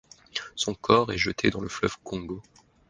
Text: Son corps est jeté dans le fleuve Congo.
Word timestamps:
Son 0.55 0.73
corps 0.73 1.11
est 1.13 1.19
jeté 1.19 1.51
dans 1.51 1.61
le 1.61 1.69
fleuve 1.69 1.97
Congo. 2.03 2.41